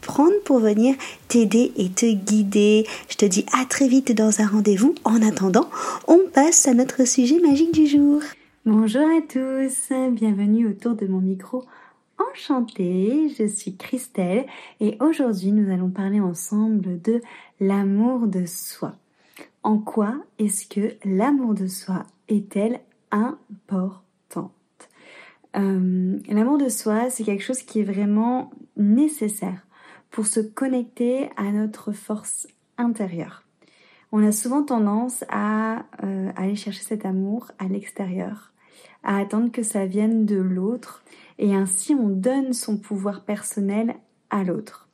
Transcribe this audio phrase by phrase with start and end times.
[0.00, 0.94] prendre pour venir
[1.28, 2.86] t'aider et te guider.
[3.08, 4.94] Je te dis à très vite dans un rendez-vous.
[5.04, 5.68] En attendant,
[6.08, 8.20] on passe à notre sujet magique du jour.
[8.66, 11.64] Bonjour à tous, bienvenue autour de mon micro.
[12.18, 14.44] Enchantée, je suis Christelle
[14.80, 17.22] et aujourd'hui nous allons parler ensemble de
[17.60, 18.92] l'amour de soi.
[19.62, 22.80] En quoi est-ce que l'amour de soi est-elle
[23.10, 24.52] importante?
[25.56, 29.66] Euh, L'amour de soi, c'est quelque chose qui est vraiment nécessaire
[30.10, 33.44] pour se connecter à notre force intérieure.
[34.12, 38.52] On a souvent tendance à euh, aller chercher cet amour à l'extérieur,
[39.04, 41.04] à attendre que ça vienne de l'autre,
[41.38, 43.94] et ainsi on donne son pouvoir personnel
[44.30, 44.88] à l'autre.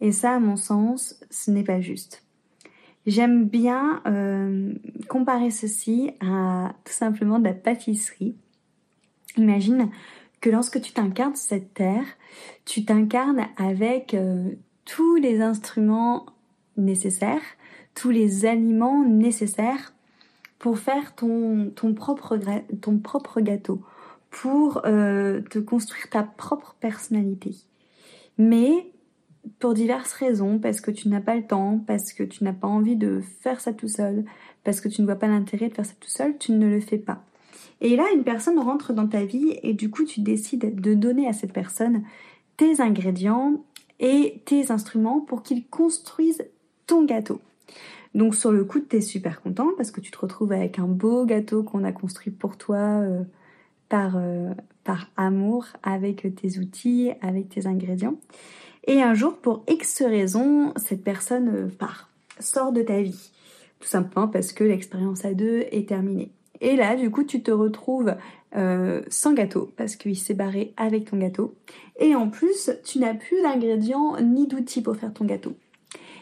[0.00, 2.24] Et ça, à mon sens, ce n'est pas juste.
[3.06, 4.74] J'aime bien euh,
[5.08, 8.34] comparer ceci à tout simplement de la pâtisserie.
[9.36, 9.90] Imagine
[10.40, 12.06] que lorsque tu t'incarnes sur cette terre,
[12.64, 14.50] tu t'incarnes avec euh,
[14.84, 16.26] tous les instruments
[16.76, 17.42] nécessaires,
[17.94, 19.92] tous les aliments nécessaires
[20.58, 22.36] pour faire ton, ton, propre,
[23.40, 23.80] gâteau,
[24.30, 27.54] pour euh, te construire ta propre personnalité.
[28.38, 28.92] Mais
[29.58, 32.66] pour diverses raisons, parce que tu n'as pas le temps, parce que tu n'as pas
[32.66, 34.24] envie de faire ça tout seul,
[34.64, 36.80] parce que tu ne vois pas l'intérêt de faire ça tout seul, tu ne le
[36.80, 37.22] fais pas.
[37.80, 41.28] Et là, une personne rentre dans ta vie et du coup, tu décides de donner
[41.28, 42.02] à cette personne
[42.56, 43.64] tes ingrédients
[44.00, 46.46] et tes instruments pour qu'ils construisent
[46.86, 47.40] ton gâteau.
[48.14, 50.86] Donc sur le coup, tu es super content parce que tu te retrouves avec un
[50.86, 53.22] beau gâteau qu'on a construit pour toi euh,
[53.90, 54.54] par, euh,
[54.84, 58.16] par amour, avec tes outils, avec tes ingrédients.
[58.86, 62.08] Et un jour, pour X raison, cette personne euh, part,
[62.38, 63.32] sort de ta vie.
[63.80, 66.30] Tout simplement parce que l'expérience à deux est terminée.
[66.60, 68.14] Et là, du coup, tu te retrouves
[68.56, 71.54] euh, sans gâteau parce qu'il s'est barré avec ton gâteau.
[71.98, 75.54] Et en plus, tu n'as plus d'ingrédients ni d'outils pour faire ton gâteau.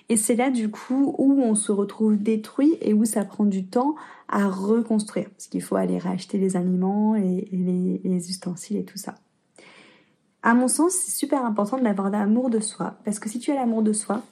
[0.08, 3.64] Et c'est là du coup où on se retrouve détruit et où ça prend du
[3.64, 3.94] temps
[4.28, 5.30] à reconstruire.
[5.30, 9.14] Parce qu'il faut aller racheter les aliments et, les, les, ustensiles et tout ça.
[10.42, 12.98] À mon sens, c'est super important d'avoir l'amour de soi.
[13.04, 14.22] Parce que si tu as l'amour de soi,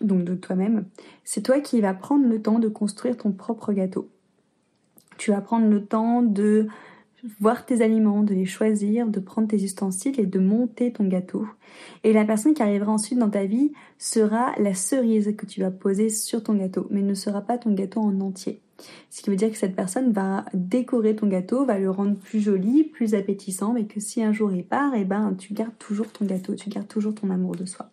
[0.00, 0.84] donc de toi-même,
[1.24, 4.08] c'est toi qui vas prendre le temps de construire ton propre gâteau
[5.22, 6.66] tu vas prendre le temps de
[7.38, 11.46] voir tes aliments, de les choisir, de prendre tes ustensiles et de monter ton gâteau.
[12.02, 15.70] Et la personne qui arrivera ensuite dans ta vie sera la cerise que tu vas
[15.70, 18.62] poser sur ton gâteau, mais ne sera pas ton gâteau en entier.
[19.10, 22.40] Ce qui veut dire que cette personne va décorer ton gâteau, va le rendre plus
[22.40, 26.10] joli, plus appétissant, mais que si un jour il part, eh ben, tu gardes toujours
[26.10, 27.90] ton gâteau, tu gardes toujours ton amour de soi.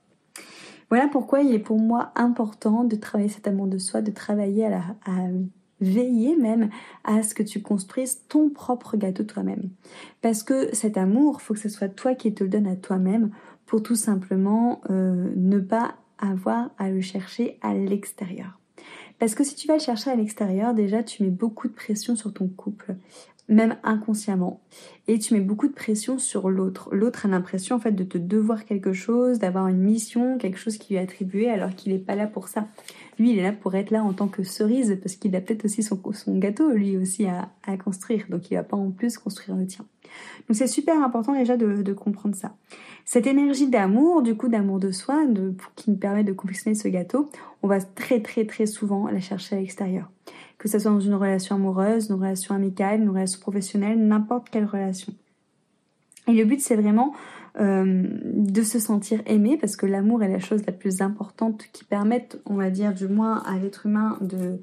[0.89, 4.65] Voilà pourquoi il est pour moi important de travailler cet amour de soi, de travailler
[4.65, 4.81] à, la,
[5.81, 6.69] veiller même
[7.03, 9.69] à ce que tu construises ton propre gâteau toi-même.
[10.21, 13.31] Parce que cet amour, faut que ce soit toi qui te le donne à toi-même
[13.65, 18.58] pour tout simplement euh, ne pas avoir à le chercher à l'extérieur.
[19.19, 22.15] Parce que si tu vas le chercher à l'extérieur, déjà tu mets beaucoup de pression
[22.15, 22.95] sur ton couple,
[23.49, 24.61] même inconsciemment.
[25.07, 26.89] Et tu mets beaucoup de pression sur l'autre.
[26.93, 30.77] L'autre a l'impression en fait de te devoir quelque chose, d'avoir une mission, quelque chose
[30.77, 32.67] qui lui est attribué alors qu'il n'est pas là pour ça.
[33.17, 35.65] Lui, il est là pour être là en tant que cerise parce qu'il a peut-être
[35.65, 35.99] aussi son,
[36.37, 37.49] gâteau lui aussi à,
[37.83, 38.25] construire.
[38.29, 39.85] Donc il va pas en plus construire le tien.
[40.47, 42.55] Donc c'est super important déjà de, comprendre ça.
[43.11, 45.25] Cette énergie d'amour, du coup d'amour de soi,
[45.75, 47.31] qui nous permet de confectionner ce gâteau,
[47.63, 50.11] on va très très très souvent la chercher à l'extérieur
[50.59, 54.65] que ce soit dans une relation amoureuse, une relation amicale, une relation professionnelle, n'importe quelle
[54.65, 55.13] relation.
[56.27, 57.13] Et le but, c'est vraiment
[57.59, 58.03] euh,
[58.35, 62.39] de se sentir aimé, parce que l'amour est la chose la plus importante qui permette,
[62.45, 64.59] on va dire, du moins à l'être humain de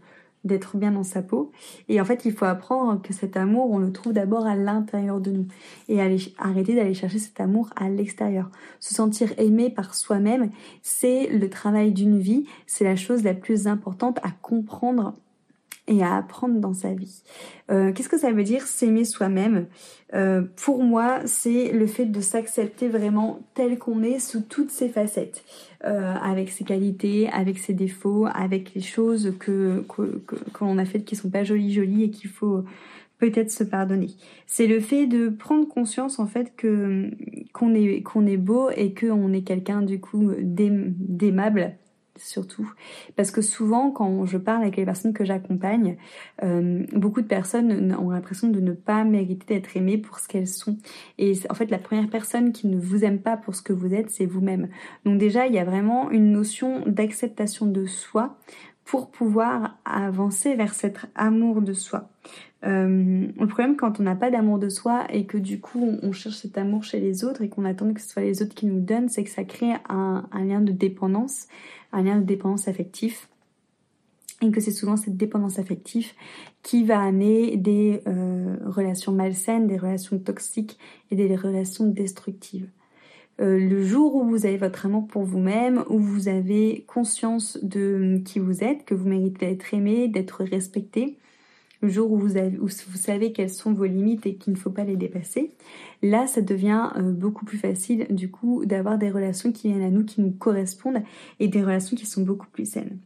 [0.46, 1.52] d'être bien dans sa peau.
[1.88, 5.20] Et en fait, il faut apprendre que cet amour, on le trouve d'abord à l'intérieur
[5.20, 5.46] de nous.
[5.88, 6.00] Et
[6.38, 8.50] arrêter d'aller chercher cet amour à l'extérieur.
[8.81, 10.50] Se sentir aimé par soi-même,
[10.82, 12.46] c'est le travail d'une vie.
[12.66, 15.14] C'est la chose la plus importante à comprendre
[15.88, 17.22] et à apprendre dans sa vie.
[17.70, 19.66] Euh, Qu'est-ce que ça veut dire s'aimer soi-même?
[20.14, 24.88] Euh, Pour moi, c'est le fait de s'accepter vraiment tel qu'on est sous toutes ses
[24.88, 25.44] facettes,
[25.84, 29.84] euh, avec ses qualités, avec ses défauts, avec les choses que
[30.52, 32.64] qu'on a faites qui sont pas jolies jolies et qu'il faut
[33.18, 34.08] peut-être se pardonner.
[34.46, 37.10] C'est le fait de prendre conscience en fait que
[37.52, 41.72] qu'on est qu'on est beau et qu'on est quelqu'un du coup d'aimable
[42.18, 42.72] surtout.
[43.16, 45.96] Parce que souvent quand je parle avec les personnes que j'accompagne
[46.42, 50.48] euh, beaucoup de personnes ont l'impression de ne pas mériter d'être aimées pour ce qu'elles
[50.48, 50.78] sont.
[51.18, 53.94] Et en fait la première personne qui ne vous aime pas pour ce que vous
[53.94, 54.68] êtes c'est vous-même.
[55.04, 58.36] Donc déjà il y a vraiment une notion d'acceptation de soi
[58.86, 62.08] pour pouvoir avancer vers cet amour de soi.
[62.64, 66.12] Euh, le problème quand on n'a pas d'amour de soi et que du coup on,
[66.12, 68.66] cherche cet amour chez les autres et qu'on attend que ce soit les autres qui
[68.66, 71.48] nous donnent, c'est que ça crée un, lien de dépendance,
[71.92, 73.28] un lien de dépendance affectif.
[74.42, 76.12] Et que c'est souvent cette dépendance affective
[76.62, 80.78] qui va amener des euh, relations malsaines, des relations toxiques
[81.10, 82.68] et des relations destructives.
[83.40, 88.22] Euh, le jour où vous avez votre amour pour vous-même, où vous avez conscience de
[88.24, 91.18] qui vous êtes, que vous méritez d'être aimé, d'être respecté,
[91.82, 94.58] le jour où vous, avez, où vous savez quelles sont vos limites et qu'il ne
[94.58, 95.52] faut pas les dépasser,
[96.02, 99.90] là ça devient euh, beaucoup plus facile du coup d'avoir des relations qui viennent à
[99.90, 101.02] nous, qui nous correspondent
[101.38, 102.98] et des relations qui sont beaucoup plus saines.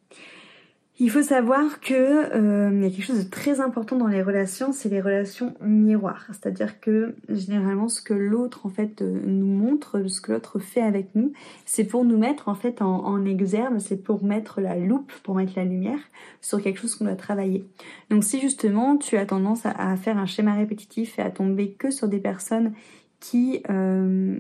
[1.03, 4.71] Il faut savoir que euh, y a quelque chose de très important dans les relations,
[4.71, 6.27] c'est les relations miroirs.
[6.29, 10.83] C'est-à-dire que généralement ce que l'autre en fait euh, nous montre, ce que l'autre fait
[10.83, 11.33] avec nous,
[11.65, 15.55] c'est pour nous mettre en fait en, exergue, c'est pour mettre la loupe, pour mettre
[15.57, 16.01] la lumière
[16.43, 17.65] sur quelque chose qu'on doit travailler.
[18.11, 21.91] Donc si justement tu as tendance à faire un schéma répétitif et à tomber que
[21.91, 22.75] sur des personnes
[23.21, 24.39] qui euh,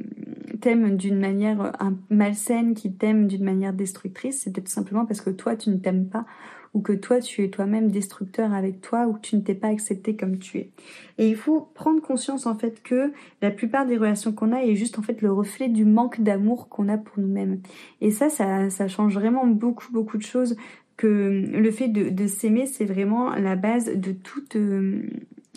[0.60, 5.30] t'aiment d'une manière euh, malsaine, qui t'aiment d'une manière destructrice, c'est peut-être simplement parce que
[5.30, 6.24] toi tu ne t'aimes pas
[6.72, 9.68] ou que toi tu es toi-même destructeur avec toi ou que tu ne t'es pas
[9.68, 10.70] accepté comme tu es.
[11.18, 13.12] Et il faut prendre conscience en fait que
[13.42, 16.68] la plupart des relations qu'on a est juste en fait le reflet du manque d'amour
[16.68, 17.60] qu'on a pour nous-mêmes.
[18.00, 20.56] Et ça, ça, change vraiment beaucoup beaucoup de choses
[20.96, 25.02] que le fait de, de s'aimer, c'est vraiment la base de toute euh,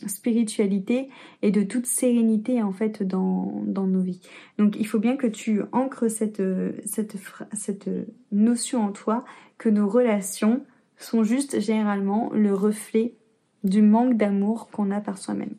[0.07, 1.09] spiritualité
[1.41, 4.21] et de toute sérénité en fait dans, nos vies.
[4.57, 6.41] Donc il faut bien que tu ancres cette,
[6.85, 7.15] cette,
[7.53, 7.89] cette
[8.31, 9.23] notion en toi
[9.57, 10.65] que nos relations
[10.97, 13.15] sont juste généralement le reflet
[13.63, 15.55] du manque d'amour qu'on a par soi-même.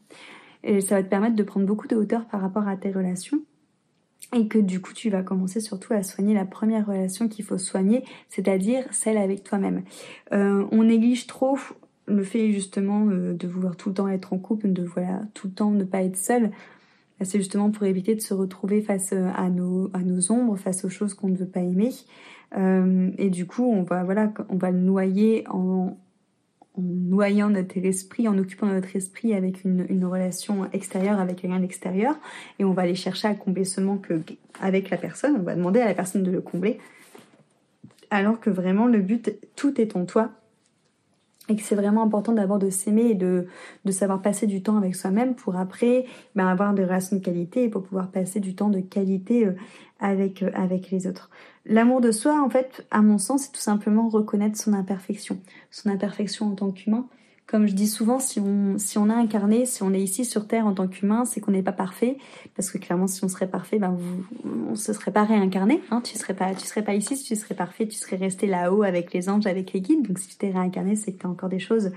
[0.63, 3.41] Et ça va te permettre de prendre beaucoup de hauteur par rapport à tes relations
[4.33, 7.59] et que du coup tu vas commencer surtout à soigner la première relation qu'il faut
[7.59, 9.85] soigner, c'est-à-dire celle avec toi-même.
[10.33, 11.59] Euh, on néglige trop
[12.07, 15.49] le fait justement euh, de vouloir tout le temps être en couple, de voilà tout
[15.49, 16.51] le temps ne pas être seul,
[17.19, 20.57] bah, c'est justement pour éviter de se retrouver face euh, à nos, à nos ombres,
[20.57, 21.91] face aux choses qu'on ne veut pas aimer.
[22.57, 25.97] Euh, et du coup, on va voilà, on va le noyer en,
[26.77, 32.17] noyant notre esprit, en occupant notre esprit avec une, une relation extérieure, avec quelqu'un d'extérieur,
[32.59, 34.13] et on va aller chercher à combler ce manque
[34.61, 35.37] avec la personne.
[35.39, 36.79] On va demander à la personne de le combler,
[38.11, 40.33] alors que vraiment le but, tout est en toi
[41.49, 43.47] et que c'est vraiment important d'abord de s'aimer et de,
[43.91, 47.69] savoir passer du temps avec soi-même pour après ben, avoir des relations de qualité et
[47.69, 49.53] pour pouvoir passer du temps de qualité euh,
[50.01, 51.31] avec, euh, avec les autres.
[51.67, 55.39] L'amour de soi, en fait, à mon sens, c'est tout simplement reconnaître son imperfection,
[55.71, 57.07] son imperfection en tant qu'humain,
[57.47, 60.67] comme je dis souvent, si on, si a incarné, si on est ici sur Terre
[60.67, 62.17] en tant qu'humain, c'est qu'on n'est pas parfait.
[62.57, 63.99] Parce que clairement, si on serait parfait, ben
[64.71, 65.83] on se serait pas réincarné.
[65.91, 67.17] Hein, tu serais pas, serais pas ici.
[67.17, 70.07] Si tu serais parfait, tu serais resté là-haut avec les anges, avec les guides.
[70.07, 71.93] Donc si tu t'es réincarné, c'est que tu as encore des choses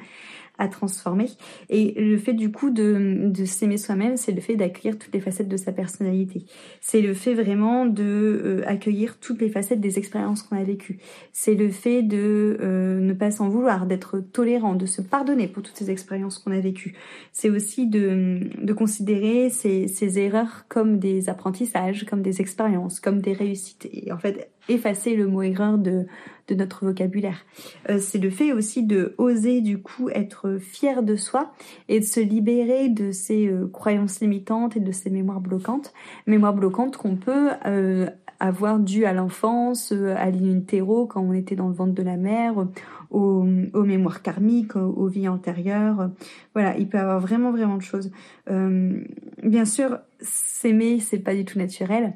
[0.57, 1.27] à transformer.
[1.69, 5.19] Et le fait du coup de, de s'aimer soi-même, c'est le fait d'accueillir toutes les
[5.19, 6.45] facettes de sa personnalité.
[6.81, 10.99] C'est le fait vraiment de euh, accueillir toutes les facettes des expériences qu'on a vécues.
[11.31, 15.63] C'est le fait de euh, ne pas s'en vouloir, d'être tolérant, de se pardonner pour
[15.63, 16.95] toutes ces expériences qu'on a vécues.
[17.31, 23.21] C'est aussi de, de considérer ces, ces erreurs comme des apprentissages, comme des expériences, comme
[23.21, 23.87] des réussites.
[23.91, 26.05] Et en fait, effacer le mot erreur de,
[26.51, 27.45] notre vocabulaire.
[27.89, 31.51] Euh, c'est le fait aussi de oser du coup être fier de soi
[31.89, 35.93] et de se libérer de ces euh, croyances limitantes et de ces mémoires bloquantes.
[36.25, 38.09] Mémoires bloquantes qu'on peut euh,
[38.39, 42.67] avoir dues à l'enfance, à l'inutéro quand on était dans le ventre de la mère,
[43.09, 46.11] aux, aux mémoires karmiques, aux, aux, vies antérieures.
[46.53, 48.11] Voilà, il peut y avoir vraiment vraiment de choses.
[48.47, 52.13] bien sûr, s'aimer, c'est pas du tout naturel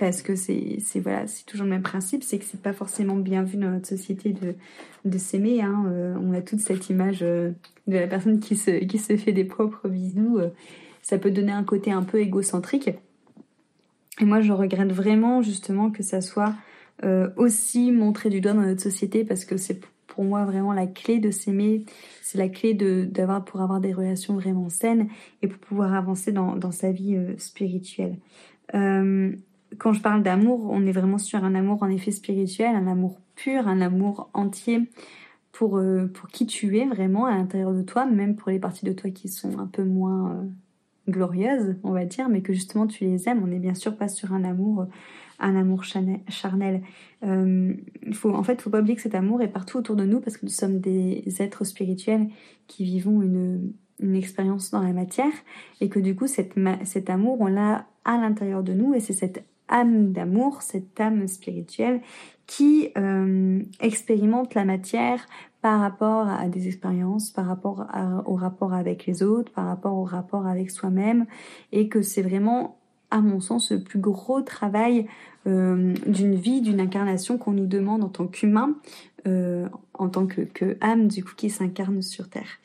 [0.00, 3.58] parce que c'est voilà toujours le même principe c'est que c'est pas forcément bien vu
[3.58, 4.54] dans notre société de
[5.04, 5.84] de s'aimer hein.
[5.88, 7.50] Euh, on a toute cette image euh,
[7.86, 10.48] de la personne qui se qui se fait des propres bisous euh.
[11.02, 12.88] ça peut donner un côté un peu égocentrique
[14.20, 16.54] et moi je regrette vraiment justement que ça soit
[17.38, 21.18] aussi montré du doigt dans notre société parce que c'est pour moi vraiment la clé
[21.18, 21.86] de s'aimer,
[22.20, 22.76] c'est la clé
[23.46, 25.08] pour avoir des relations vraiment saines
[25.40, 28.18] et pour pouvoir avancer dans, dans sa vie spirituelle.
[29.78, 33.20] Quand je parle d'amour, on est vraiment sur un amour en effet spirituel, un amour
[33.36, 34.90] pur, un amour entier
[35.52, 38.84] pour, euh, pour qui tu es vraiment à l'intérieur de toi, même pour les parties
[38.84, 40.42] de toi qui sont un peu moins euh,
[41.08, 43.42] glorieuses, on va dire, mais que justement tu les aimes.
[43.42, 44.86] On n'est bien sûr pas sur un amour,
[45.38, 46.82] un amour charnel.
[47.24, 47.74] Euh,
[48.12, 50.36] faut, en fait, faut pas oublier que cet amour est partout autour de nous parce
[50.36, 52.28] que nous sommes des êtres spirituels
[52.66, 55.32] qui vivons une, une expérience dans la matière
[55.80, 59.12] et que du coup cette, cet amour on l'a à l'intérieur de nous et c'est
[59.12, 62.00] cette âme d'amour, cette âme spirituelle
[62.46, 65.24] qui euh, expérimente la matière
[65.62, 67.86] par rapport à des expériences, par rapport
[68.26, 71.26] au rapport avec les autres, par rapport au rapport avec soi-même,
[71.70, 72.79] et que c'est vraiment,
[73.10, 75.06] à mon sens, le plus gros travail
[75.46, 78.74] euh, d'une vie, d'une incarnation qu'on nous demande en tant qu'humain,
[79.26, 82.58] euh, en tant que, que, âme du coup qui s'incarne sur Terre.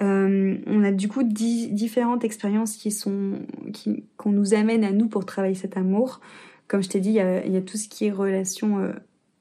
[0.00, 3.40] Euh, on a du coup différentes expériences qui sont
[3.72, 6.20] qui qu'on nous amène à nous pour travailler cet amour.
[6.68, 8.92] Comme je t'ai dit, il y a, tout ce qui est relation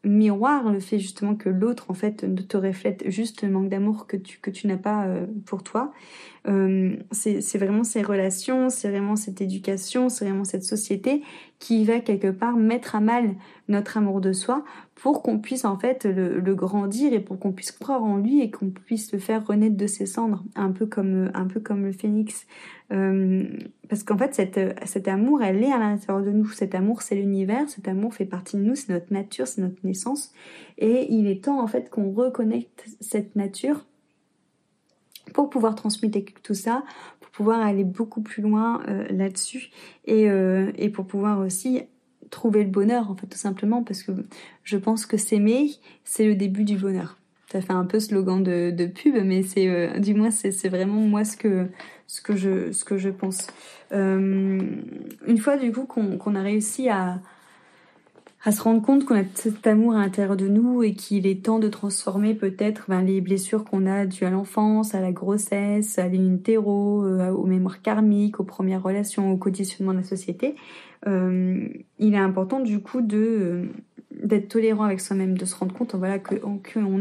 [0.03, 4.08] miroir, le fait justement que l'autre en fait ne te reflète juste le manque d'amour
[4.08, 5.08] que tu que tu n'as pas
[5.46, 5.93] pour toi.
[6.48, 11.21] Euh, c'est vraiment ces relations, c'est vraiment cette éducation, c'est vraiment cette société
[11.60, 13.36] qui va quelque part mettre à mal
[13.67, 14.63] notre amour de soi
[14.95, 18.50] pour qu'on puisse en fait le, grandir et pour qu'on puisse croire en lui et
[18.50, 21.91] qu'on puisse le faire renaître de ses cendres, un peu comme un peu comme le
[21.91, 22.48] phénix.
[22.91, 23.45] Euh,
[23.88, 26.50] parce qu'en fait, cette, cet amour, elle est à l'intérieur de nous.
[26.50, 27.69] Cet amour, c'est l'univers.
[27.69, 28.75] Cet amour fait partie de nous.
[28.75, 30.33] C'est notre nature, c'est notre naissance.
[30.77, 33.86] Et il est temps, en fait, qu'on reconnecte cette nature
[35.33, 36.83] pour pouvoir transmuter tout ça,
[37.19, 39.69] pour pouvoir aller beaucoup plus loin euh, là-dessus
[40.05, 41.83] et, euh, et pour pouvoir aussi
[42.29, 44.11] trouver le bonheur, en fait, tout simplement, parce que
[44.63, 45.71] je pense que s'aimer,
[46.03, 47.17] c'est le début du bonheur.
[47.51, 51.25] Ça fait un peu slogan de, pub, mais c'est euh, du moins c'est vraiment moi
[51.25, 51.67] ce que
[52.38, 53.47] je pense.
[53.91, 57.19] Une fois du coup qu'on a réussi à
[58.43, 61.45] à se rendre compte qu'on a cet amour à l'intérieur de nous et qu'il est
[61.45, 66.00] temps de transformer peut-être ben, les blessures qu'on a dues à l'enfance, à la grossesse,
[66.00, 70.55] à l'inutéro, euh, aux mémoires karmiques, aux premières relations, au conditionnement de la société.
[71.07, 71.67] Euh,
[72.00, 73.69] il est important du coup de
[74.23, 76.35] d'être tolérant avec soi-même, de se rendre compte voilà que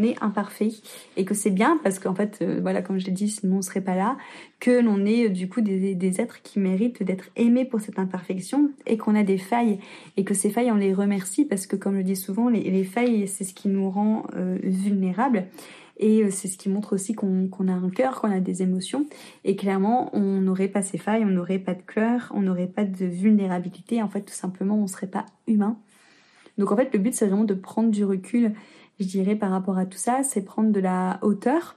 [0.03, 0.71] est imparfait
[1.17, 3.63] et que c'est bien parce qu'en fait euh, voilà comme je l'ai dit sinon on
[3.63, 4.17] serait pas là
[4.59, 7.99] que l'on est euh, du coup des, des êtres qui méritent d'être aimés pour cette
[7.99, 9.79] imperfection et qu'on a des failles
[10.17, 12.85] et que ces failles on les remercie parce que comme je dis souvent les, les
[12.85, 15.47] failles c'est ce qui nous rend euh, vulnérables
[16.03, 19.05] et c'est ce qui montre aussi qu'on a un cœur, qu'on a des émotions.
[19.45, 22.87] Et clairement, on n'aurait pas ces failles, on n'aurait pas de cœur, on n'aurait pas
[22.87, 24.03] de vulnérabilité.
[24.03, 25.77] En fait, tout simplement, on serait pas humain.
[26.61, 28.53] Donc en fait, le but, c'est vraiment de prendre du recul,
[29.01, 31.77] je dirais, par rapport à tout ça, c'est prendre de la hauteur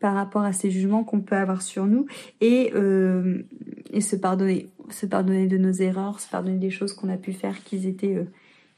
[0.00, 2.06] par rapport à ces jugements qu'on peut avoir sur nous
[2.40, 3.44] et, euh,
[3.98, 7.62] se pardonner, se pardonner de nos erreurs, se pardonner des choses qu'on a pu faire
[7.62, 8.24] qui étaient euh,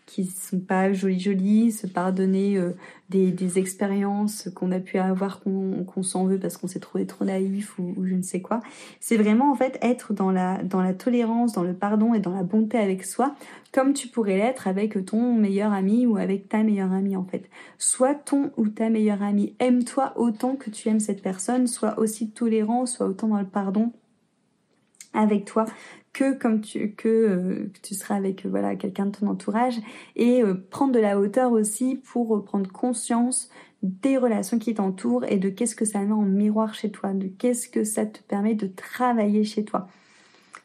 [0.08, 2.72] qui sont pas jolies jolies, se pardonner euh,
[3.10, 7.78] des, expériences qu'on a pu avoir qu'on s'en veut parce qu'on s'est trouvé trop naïf
[7.78, 8.60] ou, je ne sais quoi.
[9.00, 12.34] C'est vraiment en fait être dans la dans la tolérance, dans le pardon et dans
[12.34, 13.34] la bonté avec soi,
[13.70, 17.48] comme tu pourrais l'être avec ton meilleur ami ou avec ta meilleure amie en fait.
[17.76, 19.54] Sois ton ou ta meilleure amie.
[19.58, 23.92] Aime-toi autant que tu aimes cette personne, sois aussi tolérant, sois autant dans le pardon
[25.14, 25.66] avec toi
[26.12, 29.78] que comme tu que, euh, tu seras avec euh, voilà quelqu'un de ton entourage
[30.16, 33.50] et euh, prendre de la hauteur aussi pour prendre conscience
[33.82, 37.28] des relations qui t'entourent et de qu'est-ce que ça met en miroir chez toi, de
[37.28, 39.88] qu'est-ce que ça te permet de travailler chez toi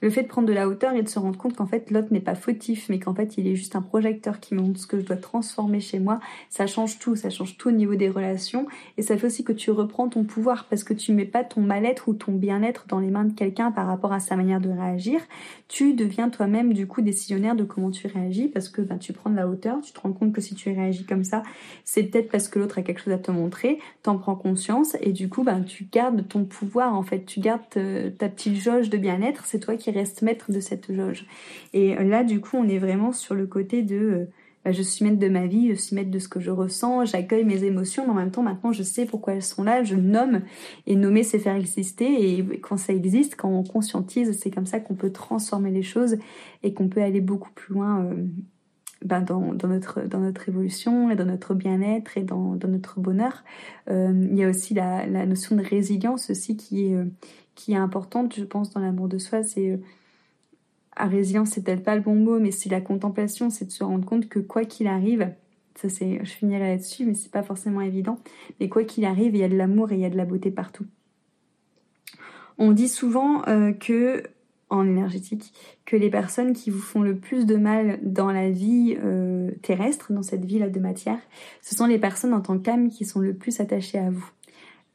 [0.03, 2.09] le fait de prendre de la hauteur et de se rendre compte qu'en fait l'autre
[2.11, 4.99] n'est pas fautif, mais qu'en fait il est juste un projecteur qui montre ce que
[4.99, 6.19] je dois transformer chez moi,
[6.49, 8.67] ça change tout, ça change tout au niveau des relations.
[8.97, 11.61] Et ça fait aussi que tu reprends ton pouvoir parce que tu mets pas ton
[11.61, 14.69] mal-être ou ton bien-être dans les mains de quelqu'un par rapport à sa manière de
[14.69, 15.21] réagir,
[15.69, 19.29] tu deviens toi-même du coup décisionnaire de comment tu réagis parce que ben, tu prends
[19.29, 21.43] de la hauteur, tu te rends compte que si tu réagis comme ça,
[21.85, 25.13] c'est peut-être parce que l'autre a quelque chose à te montrer, t'en prends conscience et
[25.13, 28.89] du coup ben, tu gardes ton pouvoir en fait, tu gardes euh, ta petite jauge
[28.89, 31.25] de bien-être, c'est toi qui reste maître de cette jauge.
[31.73, 34.25] Et là, du coup, on est vraiment sur le côté de euh,
[34.65, 37.05] bah, je suis maître de ma vie, je suis maître de ce que je ressens,
[37.05, 39.95] j'accueille mes émotions, mais en même temps, maintenant, je sais pourquoi elles sont là, je
[39.95, 40.41] nomme.
[40.87, 42.37] Et nommer, c'est faire exister.
[42.37, 46.17] Et quand ça existe, quand on conscientise, c'est comme ça qu'on peut transformer les choses
[46.63, 48.05] et qu'on peut aller beaucoup plus loin.
[48.05, 48.25] Euh,
[49.03, 52.99] bah, dans, dans, notre, dans notre évolution et dans notre bien-être et dans, dans notre
[52.99, 53.43] bonheur.
[53.89, 56.97] Euh, il y a aussi la, la notion de résilience aussi qui est,
[57.55, 59.43] qui est importante, je pense, dans l'amour de soi.
[59.43, 59.79] C'est
[60.95, 63.83] à résilience, c'est peut-être pas le bon mot, mais c'est la contemplation, c'est de se
[63.83, 65.33] rendre compte que quoi qu'il arrive,
[65.75, 68.19] Ça, c'est, je finirai là-dessus, mais c'est pas forcément évident.
[68.59, 70.25] Mais quoi qu'il arrive, il y a de l'amour et il y a de la
[70.25, 70.85] beauté partout.
[72.59, 74.23] On dit souvent euh, que
[74.73, 75.53] en énergétique
[75.85, 80.11] que les personnes qui vous font le plus de mal dans la vie euh, terrestre,
[80.11, 81.19] dans cette vie-là de matière,
[81.61, 84.29] ce sont les personnes en tant qu'âme qui sont le plus attachées à vous.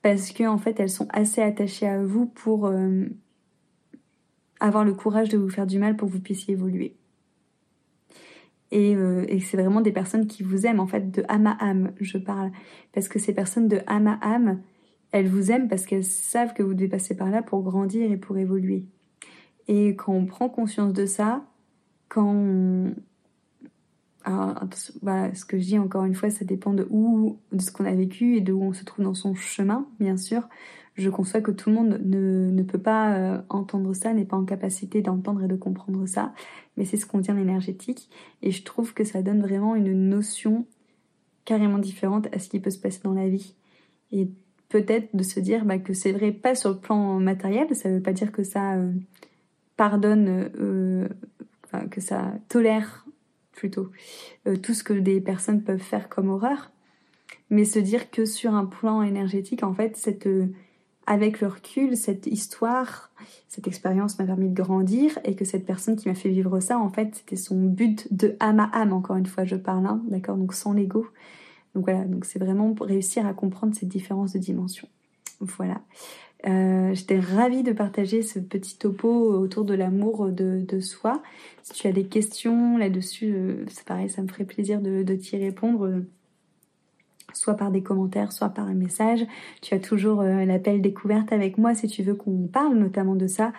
[0.02, 3.06] Parce que en fait, elles sont assez attachées à vous pour euh,
[4.60, 6.96] avoir le courage de vous faire du mal pour que vous puissiez évoluer.
[8.70, 11.56] Et, euh, et c'est vraiment des personnes qui vous aiment, en fait, de âme à
[11.60, 12.50] âme, je parle.
[12.92, 14.60] Parce que ces personnes de âme à âme,
[15.10, 18.18] elles vous aiment parce qu'elles savent que vous devez passer par là pour grandir et
[18.18, 18.84] pour évoluer.
[19.68, 21.44] Et quand on prend conscience de ça,
[22.08, 22.94] quand on...
[24.24, 24.56] Alors,
[25.00, 27.84] voilà, ce que je dis encore une fois, ça dépend de où, de ce qu'on
[27.84, 30.48] a vécu et de où on se trouve dans son chemin, bien sûr.
[30.96, 34.36] Je conçois que tout le monde ne, ne peut pas euh, entendre ça, n'est pas
[34.36, 36.34] en capacité d'entendre et de comprendre ça,
[36.76, 38.10] mais c'est ce qu'on dit en énergétique.
[38.42, 40.66] Et je trouve que ça donne vraiment une notion
[41.44, 43.54] carrément différente à ce qui peut se passer dans la vie.
[44.10, 44.28] Et
[44.68, 48.02] peut-être de se dire bah, que c'est vrai, pas sur le plan matériel, ça veut
[48.02, 48.74] pas dire que ça...
[48.74, 48.92] Euh,
[49.78, 51.08] pardonne, euh,
[51.90, 53.06] que ça tolère
[53.52, 53.90] plutôt
[54.46, 56.70] euh, tout ce que des personnes peuvent faire comme horreur,
[57.48, 60.48] mais se dire que sur un plan énergétique, en fait, cette, euh,
[61.06, 63.12] avec le recul, cette histoire,
[63.46, 66.78] cette expérience m'a permis de grandir et que cette personne qui m'a fait vivre ça,
[66.78, 70.02] en fait, c'était son but de âme à âme, encore une fois, je parle, hein,
[70.08, 71.06] d'accord, donc sans l'ego.
[71.74, 74.88] Donc voilà, donc c'est vraiment réussir à comprendre cette différence de dimension.
[75.40, 75.80] Voilà.
[76.46, 81.22] Euh, j'étais ravie de partager ce petit topo autour de l'amour de, soi.
[81.62, 85.14] Si tu as des questions là-dessus, euh, c'est pareil, ça me ferait plaisir de, de
[85.16, 86.06] t'y répondre, euh,
[87.32, 89.26] soit par des commentaires, soit par un message.
[89.62, 93.52] Tu as toujours l'appel découverte avec moi si tu veux qu'on parle notamment de ça.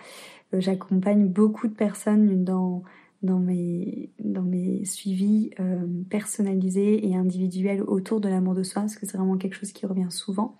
[0.52, 2.82] J'accompagne beaucoup de personnes dans
[3.22, 8.96] dans mes, dans mes suivis euh, personnalisés et individuels autour de l'amour de soi, parce
[8.96, 10.56] que c'est vraiment quelque chose qui revient souvent.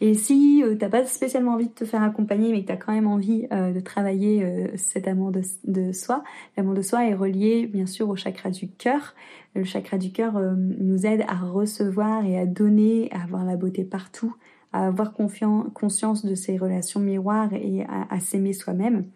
[0.00, 2.76] Et si euh, t'as pas spécialement envie de te faire accompagner, mais que tu as
[2.76, 6.24] quand même envie euh, de travailler euh, cet amour de, de soi,
[6.56, 9.14] l'amour de soi est relié bien sûr au chakra du cœur.
[9.54, 13.82] Le chakra du cœur nous aide à recevoir et à donner, à avoir la beauté
[13.82, 14.32] partout,
[14.72, 19.06] à avoir conscience de ses relations miroirs et à s'aimer soi-même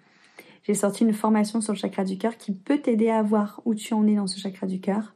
[0.65, 3.75] j'ai sorti une formation sur le chakra du cœur qui peut t'aider à voir où
[3.75, 5.15] tu en es dans ce chakra du cœur,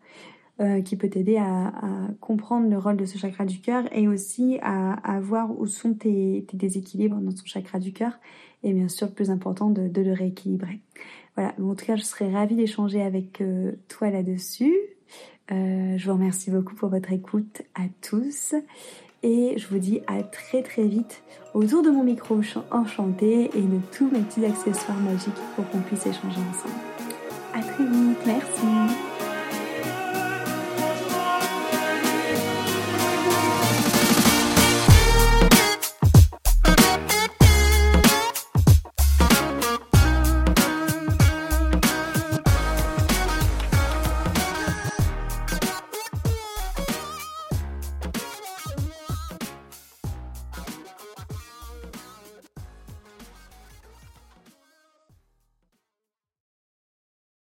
[0.61, 1.73] euh, qui peut t'aider à,
[2.21, 6.47] comprendre le rôle de ce chakra du cœur et aussi à, voir où sont tes,
[6.53, 8.13] déséquilibres dans ton chakra du cœur
[8.63, 10.81] et bien sûr, le plus important, de, le rééquilibrer.
[11.37, 14.75] Voilà, en tout cas, je serais ravie d'échanger avec euh, toi là-dessus.
[15.51, 18.55] Euh, je vous remercie beaucoup pour votre écoute à tous
[19.23, 21.23] et je vous dis à très très vite
[21.55, 26.07] autour de mon micro enchanté et de tous mes petits accessoires magiques pour qu'on puisse
[26.07, 26.75] échanger ensemble.
[27.55, 29.08] À très vite, merci.